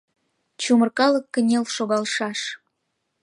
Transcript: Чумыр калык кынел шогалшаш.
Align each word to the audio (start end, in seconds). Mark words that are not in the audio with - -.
Чумыр 0.61 0.89
калык 0.99 1.25
кынел 1.33 1.65
шогалшаш. 1.75 2.39